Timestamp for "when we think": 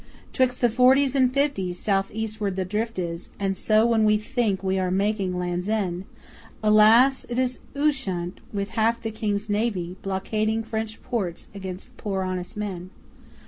3.85-4.63